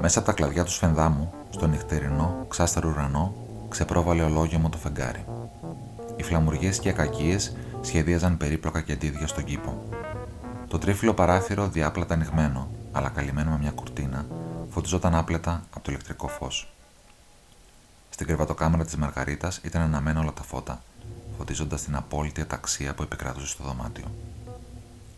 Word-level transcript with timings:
Μέσα 0.00 0.18
από 0.18 0.28
τα 0.28 0.34
κλαδιά 0.34 0.64
του 0.64 0.70
σφενδάμου, 0.70 1.32
στο 1.50 1.66
νυχτερινό, 1.66 2.44
ξάστερο 2.48 2.88
ουρανό, 2.88 3.34
ξεπρόβαλε 3.68 4.22
ολόγεμο 4.22 4.68
το 4.68 4.78
φεγγάρι. 4.78 5.24
Οι 6.16 6.22
φλαμουριές 6.22 6.78
και 6.78 6.88
οι 6.88 6.90
ακακίες 6.90 7.56
σχεδίαζαν 7.80 8.36
περίπλοκα 8.36 8.80
κεντίδια 8.80 9.26
στον 9.26 9.44
κήπο. 9.44 9.82
Το 10.68 10.78
τρίφυλλο 10.78 11.14
παράθυρο 11.14 11.68
διάπλατα 11.68 12.14
ανοιγμένο, 12.14 12.68
αλλά 12.92 13.08
καλυμμένο 13.08 13.50
με 13.50 13.58
μια 13.58 13.70
κουρτίνα, 13.70 14.26
φωτιζόταν 14.68 15.14
άπλετα 15.14 15.62
από 15.70 15.84
το 15.84 15.90
ηλεκτρικό 15.90 16.28
φως. 16.28 16.72
Στην 18.20 18.32
κρεβατοκάμερα 18.32 18.84
της 18.84 18.96
Μαργαρίτας 18.96 19.60
ήταν 19.62 19.82
αναμένα 19.82 20.20
όλα 20.20 20.32
τα 20.32 20.42
φώτα, 20.42 20.82
φωτίζοντας 21.36 21.82
την 21.82 21.96
απόλυτη 21.96 22.40
αταξία 22.40 22.94
που 22.94 23.02
επικράτούσε 23.02 23.46
στο 23.46 23.64
δωμάτιο. 23.64 24.14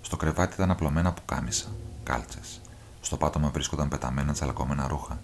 Στο 0.02 0.16
κρεβάτι 0.16 0.54
ήταν 0.54 0.70
απλωμένα 0.70 1.12
πουκάμισα, 1.12 1.66
κάλτσες, 2.02 2.60
στο 3.00 3.16
πάτωμα 3.16 3.48
βρίσκονταν 3.48 3.88
πεταμένα 3.88 4.32
τσαλακωμένα 4.32 4.88
ρούχα. 4.88 5.20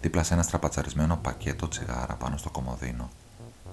Δίπλα 0.00 0.22
σε 0.22 0.34
ένα 0.34 0.42
στραπατσαρισμένο 0.42 1.16
πακέτο 1.16 1.68
τσιγάρα 1.68 2.14
πάνω 2.14 2.36
στο 2.36 2.50
κομμωδίνο. 2.50 3.10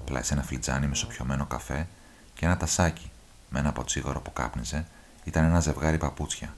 Πλάι 0.05 0.23
σε 0.23 0.33
ένα 0.33 0.43
φλιτζάνι 0.43 0.87
με 0.87 0.95
σοπιωμένο 0.95 1.45
καφέ 1.45 1.87
και 2.33 2.45
ένα 2.45 2.57
τασάκι 2.57 3.11
με 3.49 3.59
ένα 3.59 3.71
ποτσίγορο 3.71 4.21
που 4.21 4.33
κάπνιζε 4.33 4.85
ήταν 5.23 5.43
ένα 5.43 5.59
ζευγάρι 5.59 5.97
παπούτσια. 5.97 6.53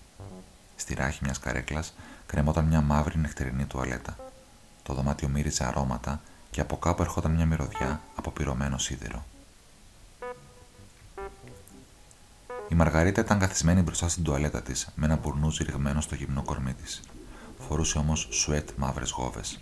Στη 0.76 0.94
ράχη 0.94 1.20
μιας 1.24 1.40
καρέκλας 1.40 1.94
κρεμόταν 2.26 2.66
μια 2.66 2.82
μαύρη 2.82 3.18
νυχτερινή 3.18 3.66
τουαλέτα. 3.66 4.16
Το 4.84 4.94
δωμάτιο 4.94 5.28
μύριζε 5.28 5.64
αρώματα 5.64 6.22
και 6.52 6.62
από 6.62 6.78
κάπου 6.78 7.02
ερχόταν 7.02 7.32
μια 7.32 7.46
μυρωδιά 7.46 8.02
από 8.16 8.32
πυρωμένο 8.32 8.78
σίδηρο. 8.78 9.26
Η 12.70 12.76
Μαργαρίτα 12.76 13.22
ήταν 13.22 13.40
καθισμένη 13.40 13.82
μπροστά 13.82 14.10
στην 14.10 14.24
τουαλέτα 14.24 14.62
της, 14.62 14.88
με 14.96 15.06
ένα 15.06 15.16
μπουρνούζι 15.16 15.64
ρηγμένο 15.64 16.02
στο 16.02 16.16
γυμνό 16.16 16.44
κορμί 16.44 16.74
της. 16.74 17.02
Φορούσε 17.68 17.98
όμως 17.98 18.28
σουέτ 18.32 18.70
μαύρες 18.76 19.10
γόβες. 19.10 19.60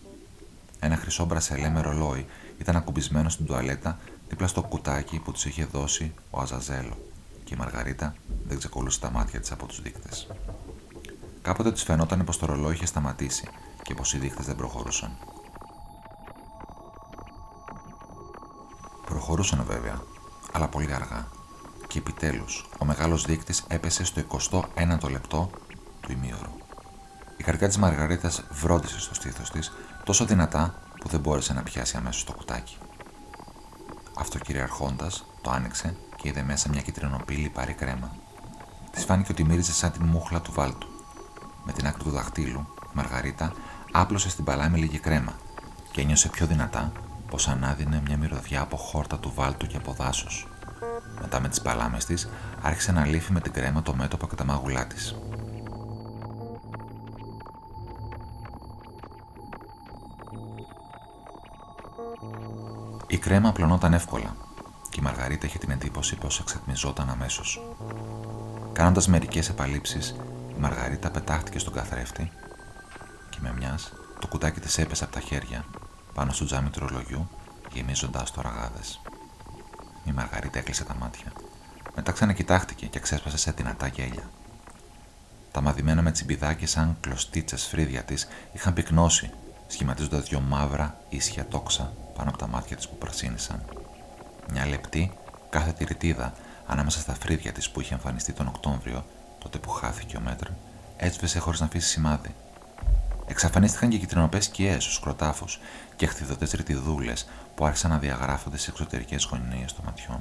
Ένα 0.79 0.95
χρυσό 0.95 1.25
μπρασελέ 1.25 1.69
με 1.69 1.81
ρολόι 1.81 2.25
ήταν 2.57 2.75
ακουμπισμένο 2.75 3.29
στην 3.29 3.45
τουαλέτα 3.45 3.99
δίπλα 4.29 4.47
στο 4.47 4.61
κουτάκι 4.61 5.19
που 5.19 5.31
τη 5.31 5.49
είχε 5.49 5.65
δώσει 5.65 6.13
ο 6.29 6.41
Αζαζέλο, 6.41 6.97
και 7.43 7.53
η 7.53 7.57
Μαργαρίτα 7.57 8.15
δεν 8.47 8.57
ξεκολούσε 8.57 8.99
τα 8.99 9.11
μάτια 9.11 9.39
της 9.39 9.51
από 9.51 9.65
τους 9.65 9.81
δείκτες. 9.81 10.27
Κάποτε 11.41 11.71
τη 11.71 11.83
φαινόταν 11.83 12.23
πως 12.23 12.37
το 12.37 12.45
ρολόι 12.45 12.73
είχε 12.73 12.85
σταματήσει 12.85 13.47
και 13.81 13.93
πως 13.93 14.13
οι 14.13 14.17
δείκτες 14.17 14.45
δεν 14.45 14.55
προχωρούσαν. 14.55 15.17
Προχωρούσαν 19.25 19.65
βέβαια, 19.67 20.01
αλλά 20.51 20.67
πολύ 20.67 20.93
αργά 20.93 21.27
και 21.87 21.97
επιτέλους 21.97 22.65
ο 22.77 22.85
μεγάλος 22.85 23.25
δείκτης 23.25 23.63
έπεσε 23.67 24.03
στο 24.03 24.21
21ο 24.21 25.09
λεπτό 25.09 25.49
του 26.01 26.11
ημίωρου. 26.11 26.51
Η 27.37 27.43
καρδιά 27.43 27.67
της 27.67 27.77
Μαργαρίτας 27.77 28.43
βρόντισε 28.51 28.99
στο 28.99 29.13
στήθος 29.13 29.51
της 29.51 29.71
τόσο 30.03 30.25
δυνατά 30.25 30.75
που 30.99 31.07
δεν 31.07 31.19
μπόρεσε 31.19 31.53
να 31.53 31.63
πιάσει 31.63 31.97
αμέσως 31.97 32.23
το 32.23 32.33
κουτάκι. 32.33 32.77
Αυτοκυριαρχώντας, 34.13 35.25
το 35.41 35.51
άνοιξε 35.51 35.95
και 36.15 36.27
είδε 36.27 36.43
μέσα 36.43 36.69
μια 36.69 36.81
κυτρινοπή 36.81 37.33
λιπαρή 37.33 37.73
κρέμα. 37.73 38.15
Της 38.91 39.03
φάνηκε 39.03 39.31
ότι 39.31 39.43
μύριζε 39.43 39.73
σαν 39.73 39.91
την 39.91 40.05
μούχλα 40.05 40.41
του 40.41 40.51
βάλτου. 40.51 40.87
Με 41.63 41.71
την 41.71 41.87
άκρη 41.87 42.03
του 42.03 42.09
δαχτύλου, 42.09 42.67
η 42.83 42.89
Μαργαρίτα 42.93 43.53
άπλωσε 43.91 44.29
στην 44.29 44.43
παλάμη 44.43 44.79
λίγη 44.79 44.99
κρέμα 44.99 45.33
και 45.91 46.01
ένιωσε 46.01 46.29
πιο 46.29 46.45
δυνατά 46.45 46.91
πως 47.35 47.47
ανάδυνε 47.47 48.01
μια 48.05 48.17
μυρωδιά 48.17 48.61
από 48.61 48.77
χόρτα 48.77 49.19
του 49.19 49.31
βάλτου 49.35 49.67
και 49.67 49.77
από 49.77 49.93
δάσος. 49.93 50.47
Μετά 51.21 51.39
με 51.39 51.49
τις 51.49 51.61
παλάμες 51.61 52.05
της 52.05 52.29
άρχισε 52.61 52.91
να 52.91 53.05
λύφει 53.05 53.31
με 53.31 53.39
την 53.39 53.51
κρέμα 53.51 53.81
το 53.81 53.95
μέτωπο 53.95 54.27
και 54.27 54.35
τα 54.35 54.43
μάγουλά 54.43 54.87
της. 54.87 55.15
Η 63.07 63.17
κρέμα 63.17 63.49
απλωνόταν 63.49 63.93
εύκολα 63.93 64.35
και 64.89 64.99
η 64.99 65.03
Μαργαρίτα 65.03 65.45
είχε 65.45 65.57
την 65.57 65.71
εντύπωση 65.71 66.15
πως 66.15 66.39
εξατμιζόταν 66.39 67.09
αμέσως. 67.09 67.61
Κάνοντας 68.73 69.07
μερικές 69.07 69.49
επαλήψεις, 69.49 70.15
η 70.57 70.59
Μαργαρίτα 70.59 71.11
πετάχτηκε 71.11 71.59
στον 71.59 71.73
καθρέφτη 71.73 72.31
και 73.29 73.37
με 73.41 73.53
μιας 73.57 73.93
το 74.19 74.27
κουτάκι 74.27 74.59
της 74.59 74.77
έπεσε 74.77 75.03
από 75.03 75.13
τα 75.13 75.19
χέρια 75.19 75.65
πάνω 76.15 76.31
στο 76.31 76.45
τζάμι 76.45 76.69
του 76.69 76.79
ρολογιού 76.79 77.29
γεμίζοντας 77.73 78.31
το 78.31 78.41
ραγάδες. 78.41 79.01
Η 80.05 80.11
Μαργαρίτα 80.11 80.59
έκλεισε 80.59 80.83
τα 80.83 80.95
μάτια. 80.95 81.31
Μετά 81.95 82.11
ξανακοιτάχτηκε 82.11 82.85
και 82.85 82.99
ξέσπασε 82.99 83.37
σε 83.37 83.51
δυνατά 83.51 83.87
γέλια. 83.87 84.29
Τα 85.51 85.61
μαδημένα 85.61 86.01
με 86.01 86.11
τσιμπιδάκια 86.11 86.67
σαν 86.67 86.97
κλωστίτσες 87.01 87.65
φρύδια 87.65 88.03
της 88.03 88.27
είχαν 88.53 88.73
πυκνώσει, 88.73 89.31
σχηματίζοντας 89.67 90.23
δυο 90.23 90.39
μαύρα 90.39 90.97
ίσια 91.09 91.47
τόξα 91.47 91.93
πάνω 92.15 92.29
από 92.29 92.37
τα 92.37 92.47
μάτια 92.47 92.75
της 92.75 92.87
που 92.87 92.97
πρασίνησαν. 92.97 93.65
Μια 94.51 94.65
λεπτή, 94.65 95.11
κάθε 95.49 95.85
ρητίδα 95.85 96.33
ανάμεσα 96.65 96.99
στα 96.99 97.13
φρύδια 97.13 97.51
της 97.51 97.69
που 97.69 97.81
είχε 97.81 97.93
εμφανιστεί 97.93 98.33
τον 98.33 98.47
Οκτώβριο, 98.47 99.05
τότε 99.39 99.57
που 99.57 99.69
χάθηκε 99.69 100.17
ο 100.17 100.19
μέτρο, 100.19 100.51
έσβησε 100.97 101.39
χωρίς 101.39 101.59
να 101.59 101.65
αφήσει 101.65 101.89
σημάδι 101.89 102.35
Εξαφανίστηκαν 103.27 103.89
και 103.89 103.97
κυτρινοπές 103.97 104.45
σκιές 104.45 104.83
στους 104.83 104.99
κροτάφους 104.99 105.59
και 105.95 106.05
χθιδωτές 106.05 106.51
ρητιδούλες 106.51 107.27
που 107.55 107.65
άρχισαν 107.65 107.91
να 107.91 107.97
διαγράφονται 107.97 108.57
στι 108.57 108.69
εξωτερικές 108.69 109.23
γωνίες 109.23 109.73
των 109.73 109.85
ματιών. 109.85 110.19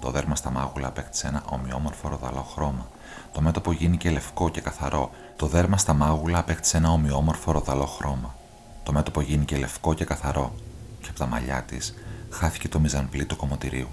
Το 0.00 0.10
δέρμα 0.10 0.36
στα 0.36 0.50
μάγουλα 0.50 0.86
απέκτησε 0.88 1.26
ένα 1.26 1.42
ομοιόμορφο 1.48 2.08
ροδαλό 2.08 2.42
χρώμα. 2.42 2.88
Το 3.32 3.40
μέτωπο 3.40 3.72
γίνηκε 3.72 4.10
λευκό 4.10 4.48
και 4.48 4.60
καθαρό. 4.60 5.10
Το 5.36 5.46
δέρμα 5.46 5.76
στα 5.76 5.92
μάγουλα 5.92 6.38
απέκτησε 6.38 6.76
ένα 6.76 6.90
ομοιόμορφο 6.90 7.52
ροδαλό 7.52 7.86
χρώμα. 7.86 8.34
Το 8.82 8.92
μέτωπο 8.92 9.20
γίνηκε 9.20 9.56
λευκό 9.56 9.94
και 9.94 10.04
καθαρό, 10.04 10.54
και 11.00 11.08
από 11.08 11.18
τα 11.18 11.26
μαλλιά 11.26 11.62
της 11.62 11.94
χάθηκε 12.30 12.68
το 12.68 12.80
μιζανπλή 12.80 13.24
κομμωτηρίου. 13.24 13.88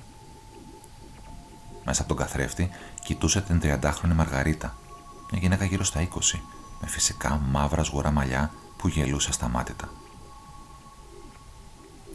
Μέσα 1.85 2.01
από 2.01 2.15
τον 2.15 2.25
καθρέφτη 2.25 2.69
κοιτούσε 3.03 3.41
την 3.41 3.61
30χρονη 3.63 4.13
Μαργαρίτα, 4.15 4.75
μια 5.31 5.41
γυναίκα 5.41 5.65
γύρω 5.65 5.83
στα 5.83 6.01
20, 6.01 6.39
με 6.81 6.87
φυσικά 6.87 7.41
μαύρα 7.51 7.83
σγουρά 7.83 8.11
μαλλιά 8.11 8.51
που 8.77 8.87
γελούσε 8.87 9.29
ασταμάτητα. 9.29 9.89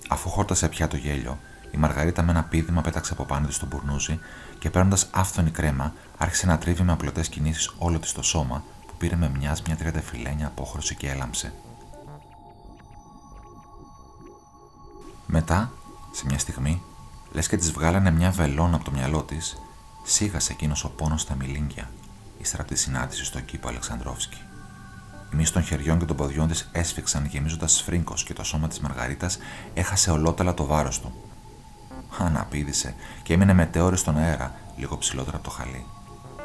Αφού 0.09 0.29
χόρτασε 0.29 0.69
πια 0.69 0.89
το 0.89 0.97
γέλιο, 0.97 1.39
η 1.71 1.77
Μαργαρίτα 1.77 2.23
με 2.23 2.31
ένα 2.31 2.45
πίδημα 2.45 2.81
πέταξε 2.81 3.13
από 3.13 3.25
πάνω 3.25 3.47
της 3.47 3.57
στον 3.57 3.69
μπουρνούζι 3.69 4.19
και 4.59 4.71
παίρνοντας 4.71 5.09
άφθονη 5.11 5.51
κρέμα, 5.51 5.93
άρχισε 6.19 6.47
να 6.47 6.59
τρίβει 6.59 6.83
με 6.83 6.93
απλωτές 6.93 7.29
κινήσεις 7.29 7.73
όλο 7.79 7.99
της 7.99 8.13
το 8.13 8.23
σώμα 8.23 8.65
που 8.87 8.95
πήρε 8.99 9.17
με 9.17 9.29
μιας 9.29 9.63
μια 9.63 9.77
τριαντεφυλένια 9.77 10.47
απόχρωση 10.47 10.95
και 10.95 11.11
έλαμψε. 11.11 11.53
Μετά, 15.27 15.73
σε 16.13 16.25
μια 16.27 16.39
στιγμή, 16.39 16.83
λες 17.33 17.49
και 17.49 17.57
της 17.57 17.73
βγάλανε 17.73 18.11
μια 18.11 18.31
βελόνα 18.31 18.77
από 18.77 18.85
το 18.85 18.91
μυαλό 18.91 19.23
της, 19.23 19.57
σίγασε 20.05 20.53
εκείνος 20.53 20.85
ο 20.85 20.91
πόνος 20.91 21.21
στα 21.21 21.35
μιλίνγκια, 21.35 21.91
ύστερα 22.39 22.63
από 22.63 22.73
τη 22.73 22.79
συνάντηση 22.79 23.25
στο 23.25 23.41
κήπο 23.41 23.69
Αλεξανδρόφσκι. 23.69 24.48
Οι 25.33 25.37
μύες 25.37 25.51
των 25.51 25.63
χεριών 25.63 25.99
και 25.99 26.05
των 26.05 26.17
ποδιών 26.17 26.49
της 26.49 26.69
έσφιξαν 26.73 27.25
γεμίζοντας 27.25 27.73
σφρίνκος 27.73 28.25
και 28.25 28.33
το 28.33 28.45
σώμα 28.45 28.69
της 28.69 28.81
Μαργαρίτας 28.81 29.39
έχασε 29.75 30.11
ολότελα 30.11 30.55
το 30.55 30.65
βάρος 30.65 31.01
του. 31.01 31.13
Αναπήδησε 32.19 32.95
και 33.23 33.33
έμεινε 33.33 33.53
μετέωρη 33.53 33.97
στον 33.97 34.19
αέρα, 34.19 34.55
λίγο 34.77 34.99
ψηλότερα 34.99 35.37
από 35.37 35.45
το 35.45 35.51
χαλί. 35.51 35.87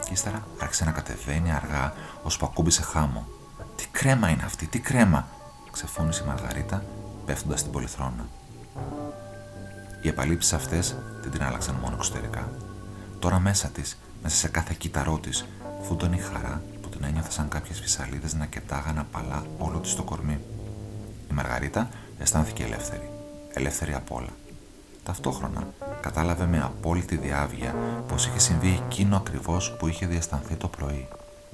Και 0.06 0.14
ύστερα 0.14 0.48
άρχισε 0.60 0.86
να 0.86 0.92
κατεβαίνει 0.92 1.52
αργά, 1.52 1.94
ώσπου 2.24 2.46
ακούμπησε 2.46 2.82
χάμο. 2.82 3.28
Τι 3.76 3.88
κρέμα 3.92 4.30
είναι 4.30 4.44
αυτή, 4.46 4.68
τι 4.68 4.80
κρέμα! 4.80 5.28
ξεφώνησε 5.72 6.24
η 6.24 6.28
Μαργαρίτα, 6.28 6.84
πέφτοντας 7.26 7.60
στην 7.60 7.72
πολυθρόνα. 7.72 8.28
Οι 10.02 10.08
επαλήψεις 10.08 10.54
αυτές 10.54 10.96
δεν 11.22 11.32
την 11.32 11.44
άλλαξαν 11.44 11.76
μόνο 11.82 11.96
εξωτερικά. 11.96 12.52
Τώρα 13.20 13.40
μέσα 13.40 13.68
της, 13.68 13.98
μέσα 14.24 14.36
σε 14.36 14.48
κάθε 14.48 14.76
κύτταρό 14.78 15.20
της, 15.20 15.46
φούντωνε 15.82 16.16
η 16.16 16.20
χαρά 16.20 16.62
που 17.04 17.10
την 17.10 17.18
ένιωθε 17.18 17.32
σαν 17.32 17.50
κάποιες 17.50 17.80
φυσαλίδες 17.80 18.34
να 18.34 18.46
κετάγαν 18.46 19.00
απαλά 19.00 19.46
όλο 19.58 19.80
της 19.80 19.96
το 19.96 20.04
κορμί. 20.04 20.40
Η 21.32 21.34
Μαργαρίτα 21.34 21.90
αισθάνθηκε 22.20 22.64
ελεύθερη. 22.64 23.10
Ελεύθερη 23.54 23.94
απ' 23.94 24.12
όλα. 24.12 24.30
Ταυτόχρονα 25.04 25.68
κατάλαβε 26.02 26.46
με 26.46 26.62
απόλυτη 26.62 27.16
διάβια 27.18 27.76
πως 28.08 28.26
είχε 28.26 28.40
συμβεί 28.40 28.80
εκείνο 28.86 29.16
ακριβώς 29.16 29.76
που 29.80 29.88
είχε 29.88 30.06
διαστανθεί 30.06 30.56
το 30.56 30.68
πρωί 30.68 31.08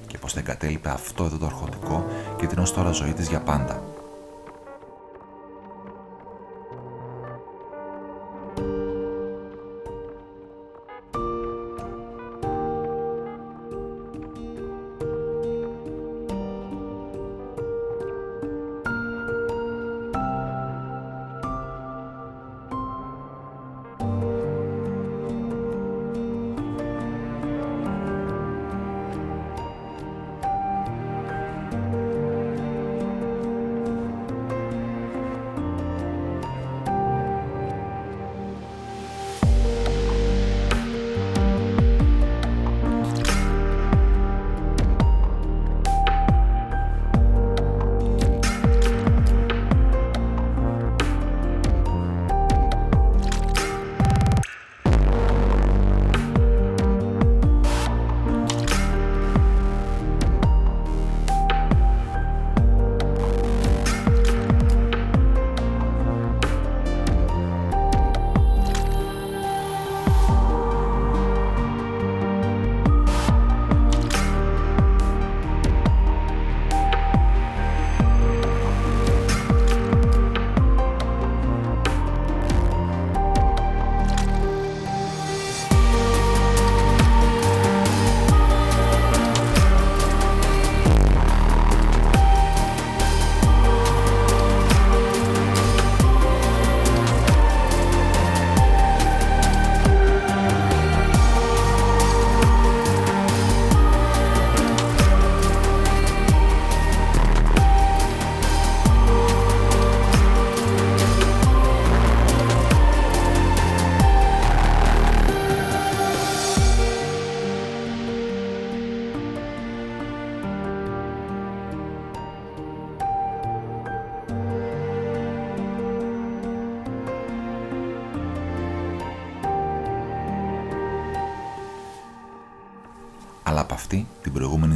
και 0.06 0.18
πως 0.18 0.34
δεν 0.34 0.44
κατέλειπε 0.44 0.88
αυτό 0.88 1.24
εδώ 1.24 1.36
το 1.36 1.46
αρχοντικό 1.46 2.06
και 2.36 2.46
την 2.46 2.58
ω 2.58 2.70
τώρα 2.74 2.90
ζωή 2.90 3.12
της 3.12 3.28
για 3.28 3.40
πάντα. 3.40 3.82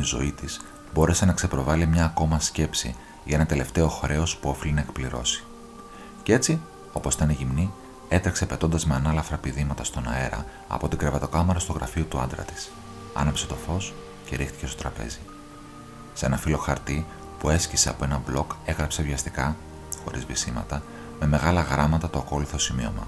Ζωή 0.02 0.32
της 0.32 0.60
μπόρεσε 0.94 1.24
να 1.24 1.32
ξεπροβάλει 1.32 1.86
μια 1.86 2.04
ακόμα 2.04 2.40
σκέψη 2.40 2.94
για 3.24 3.36
ένα 3.36 3.46
τελευταίο 3.46 3.88
χρέος 3.88 4.36
που 4.36 4.48
όφιλε 4.48 4.72
να 4.72 4.80
εκπληρώσει. 4.80 5.44
Κι 6.22 6.32
έτσι, 6.32 6.60
όπως 6.92 7.14
ήταν 7.14 7.30
γυμνή, 7.30 7.72
έτρεξε 8.08 8.46
πετώντας 8.46 8.86
με 8.86 8.94
ανάλαφρα 8.94 9.36
πηδήματα 9.36 9.84
στον 9.84 10.08
αέρα 10.08 10.44
από 10.68 10.88
την 10.88 10.98
κρεβατοκάμαρα 10.98 11.58
στο 11.58 11.72
γραφείο 11.72 12.04
του 12.04 12.18
άντρα 12.18 12.42
της. 12.42 12.70
Άναψε 13.14 13.46
το 13.46 13.54
φως 13.54 13.94
και 14.24 14.36
ρίχτηκε 14.36 14.66
στο 14.66 14.76
τραπέζι. 14.76 15.20
Σε 16.14 16.26
ένα 16.26 16.36
φύλλο 16.36 16.58
χαρτί 16.58 17.06
που 17.38 17.50
έσκησε 17.50 17.88
από 17.88 18.04
ένα 18.04 18.22
μπλοκ 18.26 18.52
έγραψε 18.64 19.02
βιαστικά, 19.02 19.56
χωρίς 20.04 20.24
βυσίματα, 20.24 20.82
με 21.20 21.26
μεγάλα 21.26 21.60
γράμματα 21.60 22.10
το 22.10 22.18
ακόλουθο 22.18 22.58
σημείωμα. 22.58 23.06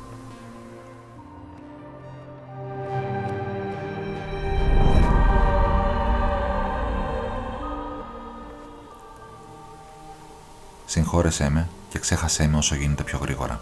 Συγχώρεσέ 10.86 11.50
με 11.50 11.68
και 11.88 11.98
ξέχασέ 11.98 12.46
με 12.46 12.56
όσο 12.56 12.74
γίνεται 12.74 13.02
πιο 13.02 13.18
γρήγορα. 13.18 13.60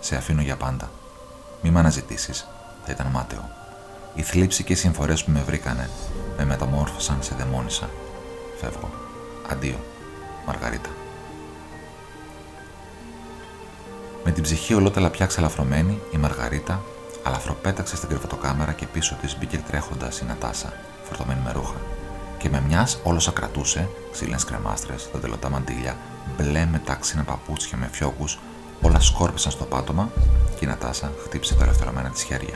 Σε 0.00 0.16
αφήνω 0.16 0.42
για 0.42 0.56
πάντα. 0.56 0.90
Μη 1.62 1.70
με 1.70 1.78
αναζητήσεις, 1.78 2.46
θα 2.84 2.92
ήταν 2.92 3.06
μάταιο. 3.06 3.48
Η 4.14 4.22
θλίψη 4.22 4.64
και 4.64 4.72
οι 4.72 4.76
συμφορές 4.76 5.24
που 5.24 5.30
με 5.30 5.42
βρήκανε 5.42 5.90
με 6.36 6.44
μεταμόρφωσαν 6.44 7.18
σε 7.20 7.34
δαιμόνισσα. 7.34 7.90
Φεύγω. 8.60 8.90
Αντίο. 9.50 9.80
Μαργαρίτα. 10.46 10.90
Με 14.24 14.30
την 14.30 14.42
ψυχή 14.42 14.74
ολότελα 14.74 15.10
πια 15.10 15.26
ξελαφρωμένη, 15.26 16.00
η 16.12 16.16
Μαργαρίτα 16.16 16.82
αλαφροπέταξε 17.22 17.96
στην 17.96 18.08
κρεβατοκάμερα 18.08 18.72
και 18.72 18.86
πίσω 18.86 19.16
της 19.20 19.38
μπήκε 19.38 19.58
τρέχοντας 19.58 20.18
η 20.18 20.24
Νατάσα, 20.24 20.72
φορτωμένη 21.04 21.40
με 21.44 21.52
ρούχα, 21.52 21.76
και 22.38 22.48
και 22.48 22.52
με 22.52 22.62
μιας 22.66 22.98
όλος 23.02 23.28
ακρατούσε, 23.28 23.88
ξύλινες 24.12 24.44
κρεμάστρες, 24.44 25.10
τα 25.12 25.18
τελωτά 25.18 25.50
μαντήλια, 25.50 25.96
μπλε 26.36 26.66
με 26.66 26.78
τάξινα 26.78 27.22
παπούτσια 27.22 27.78
με 27.78 27.88
φιόκου, 27.92 28.24
όλα 28.82 29.00
σκόρπισαν 29.00 29.52
στο 29.52 29.64
πάτωμα 29.64 30.10
και 30.58 30.64
η 30.64 30.68
Νατάσα 30.68 31.12
χτύπησε 31.24 31.54
τα 31.54 31.64
ελευθερωμένα 31.64 32.10
της 32.10 32.22
χέρια. 32.22 32.54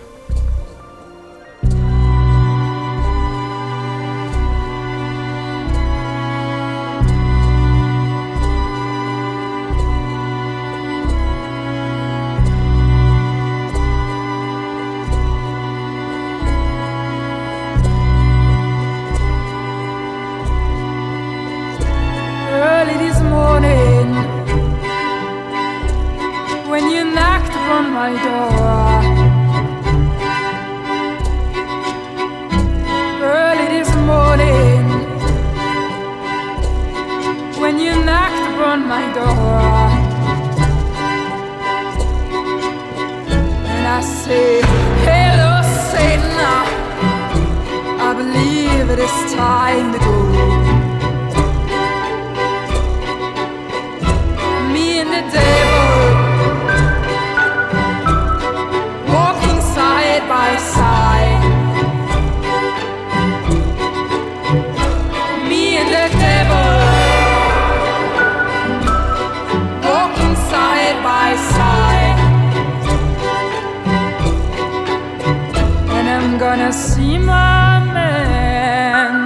see 76.72 77.18
my 77.18 77.80
man 77.92 79.16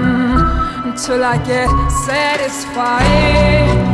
until 0.87 1.23
I 1.23 1.37
get 1.45 1.69
satisfied. 1.91 3.94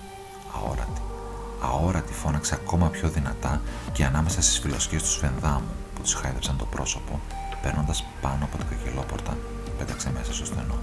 Αόρατη. 0.55 1.01
Αόρατη 1.61 2.13
φώναξε 2.13 2.53
ακόμα 2.53 2.87
πιο 2.87 3.09
δυνατά 3.09 3.61
και 3.91 4.05
ανάμεσα 4.05 4.41
στις 4.41 4.59
φιλοσχέ 4.59 4.97
του 4.97 5.11
Σφενδάμου 5.11 5.73
που 5.95 6.01
τη 6.01 6.15
χάιδεψαν 6.15 6.57
το 6.57 6.65
πρόσωπο, 6.65 7.19
παίρνοντας 7.61 8.05
πάνω 8.21 8.45
από 8.45 8.57
την 8.57 8.65
κακελόπορτα, 8.69 9.37
πέταξε 9.77 10.11
μέσα 10.11 10.33
στο 10.33 10.45
στενό. 10.45 10.79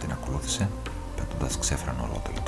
Την 0.00 0.12
ακολούθησε, 0.12 0.68
πετώντας 1.16 1.58
ξέφρανο 1.58 2.02
ολότελο 2.02 2.40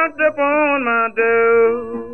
knocked 0.00 0.20
upon 0.20 0.84
my 0.84 1.08
door. 1.14 2.09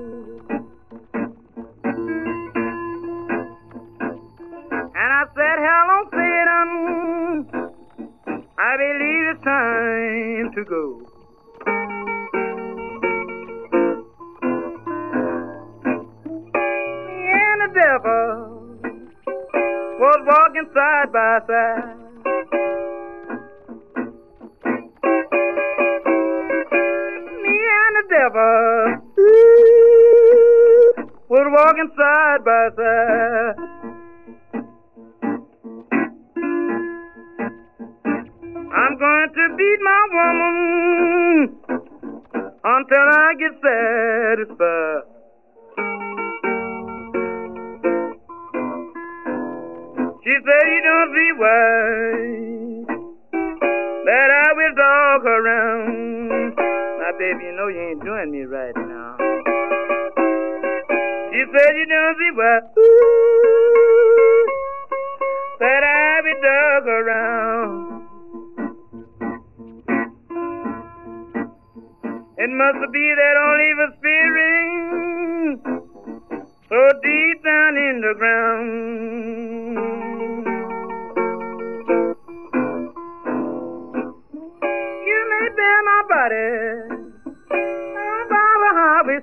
I'm 38.73 38.99
going 38.99 39.31
to 39.35 39.45
beat 39.57 39.81
my 39.83 40.03
woman 40.13 41.57
until 42.65 43.07
I 43.13 43.35
get 43.39 43.53
satisfied. 43.63 45.03
She 50.25 50.35
said 50.43 50.65
you 50.67 50.81
don't 50.83 51.11
see 51.15 51.33
why 51.39 51.77
that 54.07 54.29
I 54.31 54.49
will 54.57 54.75
dog 54.75 55.25
around. 55.27 56.55
My 56.99 57.13
baby, 57.19 57.45
you 57.45 57.53
know 57.53 57.69
you 57.69 57.81
ain't 57.81 58.03
doing 58.05 58.31
me 58.31 58.43
right 58.43 58.77
now. 58.77 59.17
She 61.31 61.45
said 61.53 61.77
you 61.77 61.87
don't 61.87 62.17
see 62.19 62.31
why 62.35 62.61
It 72.47 72.51
must 72.51 72.79
be 72.93 73.15
that 73.19 73.35
old 73.43 73.61
evil 73.71 73.91
spirit 73.99 75.59
so 76.71 76.79
deep 77.03 77.43
down 77.43 77.77
in 77.77 78.01
the 78.07 78.15
ground. 78.15 79.75
You 85.09 85.21
may 85.29 85.49
bear 85.57 85.83
my 85.83 86.03
body 86.09 86.97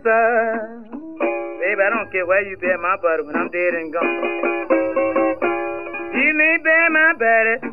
by. 0.03 0.67
Baby, 1.62 1.79
I 1.79 1.89
don't 1.95 2.12
care 2.12 2.27
where 2.27 2.43
you 2.45 2.57
bear 2.57 2.77
my 2.77 2.97
body 3.01 3.23
when 3.23 3.38
I'm 3.38 3.49
dead 3.51 3.73
and 3.73 3.93
gone. 3.93 4.19
You 6.13 6.33
may 6.36 6.57
bear 6.62 6.89
my 6.89 7.13
body 7.13 7.72